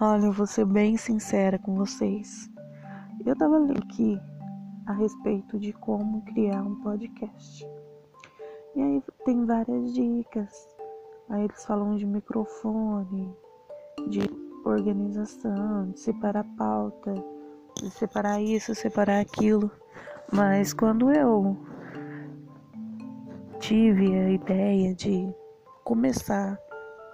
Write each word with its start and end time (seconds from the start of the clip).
Olha, 0.00 0.26
eu 0.26 0.32
vou 0.32 0.46
ser 0.46 0.64
bem 0.64 0.96
sincera 0.96 1.58
com 1.58 1.74
vocês. 1.74 2.50
Eu 3.24 3.36
tava 3.36 3.58
lendo 3.58 3.78
aqui 3.78 4.20
a 4.86 4.92
respeito 4.92 5.58
de 5.58 5.72
como 5.72 6.22
criar 6.26 6.62
um 6.62 6.74
podcast. 6.82 7.66
E 8.74 8.82
aí 8.82 9.02
tem 9.24 9.46
várias 9.46 9.94
dicas. 9.94 10.68
Aí 11.30 11.44
eles 11.44 11.64
falam 11.64 11.96
de 11.96 12.04
microfone, 12.04 13.34
de 14.08 14.20
organização, 14.64 15.90
de 15.90 16.00
separar 16.00 16.44
pauta, 16.56 17.14
de 17.80 17.90
separar 17.90 18.42
isso, 18.42 18.74
separar 18.74 19.20
aquilo. 19.20 19.70
Mas 20.32 20.74
quando 20.74 21.10
eu 21.10 21.56
tive 23.60 24.18
a 24.18 24.30
ideia 24.30 24.94
de 24.94 25.32
começar 25.84 26.58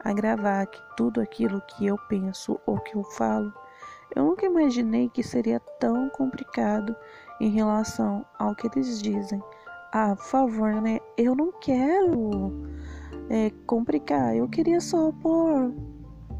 a 0.04 0.12
gravar 0.12 0.66
tudo 0.96 1.20
aquilo 1.20 1.60
que 1.62 1.86
eu 1.86 1.96
penso 2.09 2.59
ou 2.66 2.78
que 2.80 2.96
eu 2.96 3.02
falo, 3.02 3.52
eu 4.14 4.24
nunca 4.24 4.46
imaginei 4.46 5.09
que 5.09 5.23
seria 5.23 5.60
tão 5.78 6.09
complicado 6.10 6.96
em 7.40 7.50
relação 7.50 8.24
ao 8.38 8.54
que 8.54 8.66
eles 8.66 9.00
dizem. 9.00 9.42
Ah, 9.92 10.14
por 10.16 10.24
favor, 10.24 10.80
né? 10.80 10.98
Eu 11.16 11.34
não 11.34 11.52
quero 11.60 12.52
é, 13.28 13.50
complicar, 13.66 14.36
eu 14.36 14.48
queria 14.48 14.80
só 14.80 15.12
pôr 15.12 15.73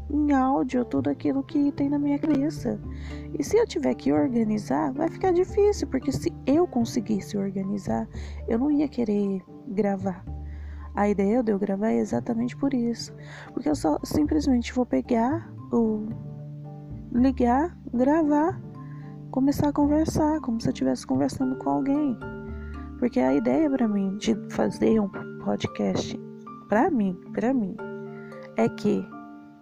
em 0.09 0.33
áudio 0.33 0.83
tudo 0.83 1.09
aquilo 1.09 1.41
que 1.43 1.71
tem 1.71 1.89
na 1.89 1.97
minha 1.97 2.19
cabeça. 2.19 2.79
E 3.37 3.43
se 3.43 3.57
eu 3.57 3.65
tiver 3.65 3.95
que 3.95 4.11
organizar, 4.11 4.91
vai 4.91 5.09
ficar 5.09 5.31
difícil, 5.31 5.87
porque 5.87 6.11
se 6.11 6.31
eu 6.45 6.67
conseguisse 6.67 7.37
organizar, 7.37 8.07
eu 8.47 8.59
não 8.59 8.69
ia 8.69 8.87
querer 8.87 9.41
gravar. 9.67 10.23
A 10.95 11.07
ideia 11.07 11.41
de 11.41 11.51
eu 11.51 11.59
gravar 11.59 11.91
é 11.91 11.97
exatamente 11.97 12.55
por 12.55 12.73
isso. 12.73 13.13
Porque 13.53 13.69
eu 13.69 13.75
só 13.75 13.97
simplesmente 14.03 14.73
vou 14.73 14.85
pegar 14.85 15.49
o 15.71 16.07
ligar, 17.13 17.77
gravar, 17.93 18.61
começar 19.31 19.69
a 19.69 19.73
conversar, 19.73 20.39
como 20.41 20.59
se 20.59 20.67
eu 20.67 20.73
estivesse 20.73 21.07
conversando 21.07 21.55
com 21.57 21.69
alguém. 21.69 22.17
Porque 22.99 23.19
a 23.19 23.33
ideia 23.33 23.69
para 23.69 23.87
mim 23.87 24.17
de 24.17 24.35
fazer 24.49 24.99
um 24.99 25.09
podcast, 25.43 26.19
para 26.67 26.91
mim, 26.91 27.17
para 27.33 27.53
mim, 27.53 27.75
é 28.57 28.67
que 28.67 29.05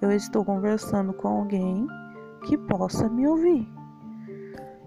eu 0.02 0.12
estou 0.12 0.44
conversando 0.44 1.14
com 1.14 1.28
alguém 1.28 1.88
que 2.46 2.58
possa 2.58 3.08
me 3.09 3.28
ouvir. 3.28 3.68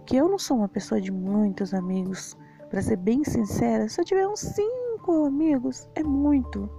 Que 0.07 0.17
eu 0.17 0.29
não 0.29 0.39
sou 0.39 0.59
uma 0.59 0.69
pessoa 0.69 1.01
de 1.01 1.13
muitos 1.13 1.73
amigos. 1.73 2.37
Para 2.69 2.83
ser 2.83 2.97
bem 2.97 3.23
sincera, 3.23 3.89
se 3.89 4.01
eu 4.01 4.05
tiver 4.05 4.27
uns 4.27 4.41
sim 4.41 4.82
cinco 5.03 5.27
amigos 5.27 5.89
é 5.97 6.03
muito. 6.03 6.71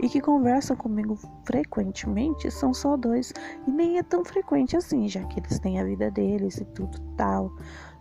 E 0.00 0.08
que 0.08 0.20
conversam 0.20 0.76
comigo 0.76 1.18
frequentemente 1.44 2.50
são 2.50 2.72
só 2.72 2.96
dois. 2.96 3.32
E 3.66 3.70
nem 3.70 3.98
é 3.98 4.02
tão 4.02 4.24
frequente 4.24 4.76
assim, 4.76 5.08
já 5.08 5.22
que 5.24 5.40
eles 5.40 5.58
têm 5.58 5.80
a 5.80 5.84
vida 5.84 6.10
deles 6.10 6.58
e 6.58 6.64
tudo 6.66 6.98
tal. 7.16 7.52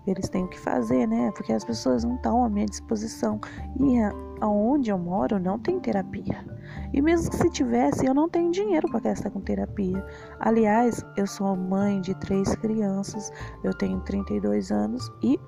Eles 0.06 0.30
têm 0.30 0.46
o 0.46 0.48
que 0.48 0.60
fazer, 0.60 1.08
né? 1.08 1.32
Porque 1.36 1.54
as 1.54 1.64
pessoas 1.64 2.04
não 2.04 2.16
estão 2.16 2.44
à 2.44 2.50
minha 2.50 2.66
disposição. 2.66 3.40
E 3.80 3.98
aonde 4.40 4.92
eu 4.92 4.98
moro 4.98 5.40
não 5.40 5.58
tem 5.58 5.80
terapia. 5.80 6.46
E 6.94 7.02
mesmo 7.02 7.30
que 7.32 7.38
se 7.38 7.50
tivesse, 7.50 8.06
eu 8.06 8.14
não 8.14 8.30
tenho 8.30 8.52
dinheiro 8.52 8.88
para 8.90 9.00
gastar 9.00 9.30
com 9.30 9.42
terapia. 9.42 10.06
Aliás, 10.40 11.04
eu 11.18 11.28
sou 11.28 11.56
mãe 11.56 12.02
de 12.02 12.16
três 12.16 12.56
crianças, 12.56 13.32
eu 13.64 13.74
tenho 13.74 14.00
32 14.02 14.72
anos 14.72 15.12
e 15.24 15.40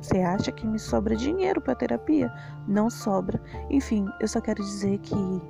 você 0.00 0.18
acha 0.18 0.52
que 0.52 0.66
me 0.66 0.78
sobra 0.78 1.16
dinheiro 1.16 1.60
para 1.60 1.74
terapia? 1.74 2.32
Não 2.66 2.90
sobra. 2.90 3.40
Enfim, 3.70 4.06
eu 4.20 4.28
só 4.28 4.40
quero 4.40 4.62
dizer 4.62 4.98
que 4.98 5.42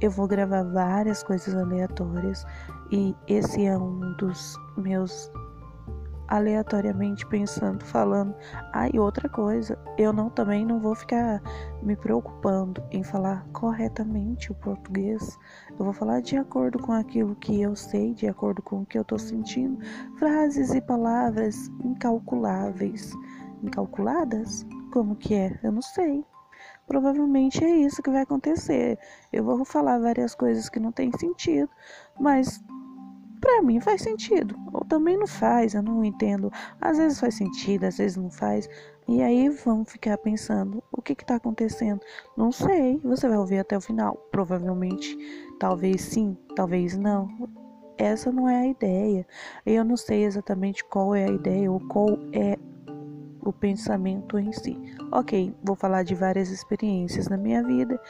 eu 0.00 0.10
vou 0.10 0.26
gravar 0.26 0.64
várias 0.64 1.22
coisas 1.22 1.54
aleatórias 1.54 2.44
e 2.90 3.14
esse 3.28 3.64
é 3.64 3.78
um 3.78 4.14
dos 4.16 4.58
meus 4.76 5.30
aleatoriamente 6.32 7.26
pensando, 7.26 7.84
falando. 7.84 8.34
Ah, 8.72 8.88
e 8.88 8.98
outra 8.98 9.28
coisa, 9.28 9.78
eu 9.98 10.14
não 10.14 10.30
também 10.30 10.64
não 10.64 10.80
vou 10.80 10.94
ficar 10.94 11.42
me 11.82 11.94
preocupando 11.94 12.82
em 12.90 13.04
falar 13.04 13.46
corretamente 13.52 14.50
o 14.50 14.54
português. 14.54 15.38
Eu 15.78 15.84
vou 15.84 15.92
falar 15.92 16.20
de 16.20 16.38
acordo 16.38 16.78
com 16.78 16.92
aquilo 16.92 17.36
que 17.36 17.60
eu 17.60 17.76
sei, 17.76 18.14
de 18.14 18.26
acordo 18.26 18.62
com 18.62 18.80
o 18.80 18.86
que 18.86 18.98
eu 18.98 19.04
tô 19.04 19.18
sentindo, 19.18 19.78
frases 20.18 20.74
e 20.74 20.80
palavras 20.80 21.70
incalculáveis 21.84 23.12
incalculadas? 23.62 24.66
Como 24.92 25.16
que 25.16 25.34
é? 25.34 25.58
Eu 25.62 25.72
não 25.72 25.82
sei. 25.82 26.24
Provavelmente 26.86 27.64
é 27.64 27.76
isso 27.76 28.02
que 28.02 28.10
vai 28.10 28.22
acontecer. 28.22 28.98
Eu 29.32 29.44
vou 29.44 29.64
falar 29.64 29.98
várias 29.98 30.34
coisas 30.34 30.68
que 30.68 30.80
não 30.80 30.92
tem 30.92 31.10
sentido, 31.12 31.70
mas 32.20 32.62
para 33.40 33.62
mim 33.62 33.80
faz 33.80 34.02
sentido. 34.02 34.56
Ou 34.72 34.84
também 34.84 35.16
não 35.16 35.26
faz, 35.26 35.74
eu 35.74 35.82
não 35.82 36.04
entendo. 36.04 36.50
Às 36.80 36.98
vezes 36.98 37.18
faz 37.18 37.34
sentido, 37.34 37.84
às 37.84 37.98
vezes 37.98 38.16
não 38.16 38.30
faz. 38.30 38.68
E 39.08 39.20
aí 39.20 39.48
vão 39.48 39.84
ficar 39.84 40.16
pensando, 40.18 40.82
o 40.92 41.02
que 41.02 41.12
está 41.12 41.36
acontecendo? 41.36 42.00
Não 42.36 42.52
sei. 42.52 43.00
Você 43.02 43.28
vai 43.28 43.36
ouvir 43.36 43.58
até 43.58 43.76
o 43.76 43.80
final. 43.80 44.16
Provavelmente, 44.30 45.18
talvez 45.58 46.02
sim, 46.02 46.36
talvez 46.54 46.96
não. 46.96 47.28
Essa 47.98 48.30
não 48.30 48.48
é 48.48 48.62
a 48.62 48.66
ideia. 48.66 49.26
Eu 49.66 49.84
não 49.84 49.96
sei 49.96 50.24
exatamente 50.24 50.84
qual 50.84 51.14
é 51.14 51.24
a 51.24 51.32
ideia 51.32 51.70
ou 51.70 51.80
qual 51.88 52.18
é 52.32 52.56
o 53.42 53.52
pensamento 53.52 54.38
em 54.38 54.52
si. 54.52 54.78
Ok, 55.12 55.54
vou 55.62 55.76
falar 55.76 56.02
de 56.04 56.14
várias 56.14 56.50
experiências 56.50 57.28
na 57.28 57.36
minha 57.36 57.62
vida 57.62 58.00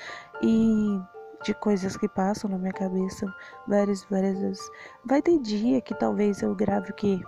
e 0.42 1.00
de 1.44 1.54
coisas 1.54 1.96
que 1.96 2.08
passam 2.08 2.48
na 2.50 2.58
minha 2.58 2.72
cabeça 2.72 3.26
várias, 3.66 4.04
várias 4.04 4.38
vezes. 4.38 4.70
Vai 5.04 5.20
ter 5.20 5.38
dia 5.38 5.80
que 5.80 5.94
talvez 5.94 6.42
eu 6.42 6.54
grave 6.54 6.92
que 6.92 7.20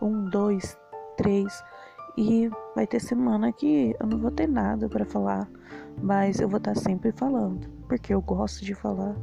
um, 0.00 0.28
dois, 0.28 0.78
três 1.16 1.62
e 2.16 2.48
vai 2.74 2.86
ter 2.86 3.00
semana 3.00 3.52
que 3.52 3.94
eu 3.98 4.06
não 4.06 4.18
vou 4.18 4.30
ter 4.30 4.46
nada 4.46 4.88
para 4.88 5.04
falar, 5.04 5.48
mas 6.00 6.40
eu 6.40 6.48
vou 6.48 6.58
estar 6.58 6.74
tá 6.74 6.80
sempre 6.80 7.10
falando, 7.12 7.68
porque 7.88 8.14
eu 8.14 8.20
gosto 8.20 8.64
de 8.64 8.74
falar. 8.74 9.16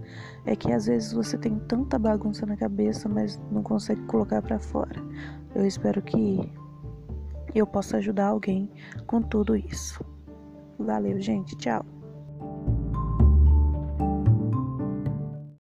É 0.46 0.56
que 0.56 0.72
às 0.72 0.88
vezes 0.88 1.14
você 1.14 1.38
tem 1.38 1.60
tanta 1.60 1.98
bagunça 1.98 2.46
na 2.46 2.58
cabeça, 2.58 3.08
mas 3.08 3.40
não 3.52 3.64
consegue 3.64 4.02
colocar 4.04 4.42
para 4.42 4.60
fora. 4.60 5.02
Eu 5.56 5.66
espero 5.66 6.02
que 6.02 6.52
eu 7.54 7.68
possa 7.68 7.98
ajudar 7.98 8.28
alguém 8.28 8.70
com 9.06 9.22
tudo 9.22 9.56
isso. 9.56 10.04
Valeu, 10.78 11.20
gente. 11.20 11.56
Tchau. 11.56 11.86